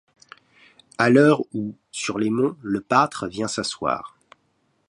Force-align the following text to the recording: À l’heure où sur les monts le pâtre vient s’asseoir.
À 0.97 1.11
l’heure 1.11 1.43
où 1.53 1.75
sur 1.91 2.17
les 2.17 2.31
monts 2.31 2.57
le 2.63 2.81
pâtre 2.81 3.27
vient 3.27 3.47
s’asseoir. 3.47 4.17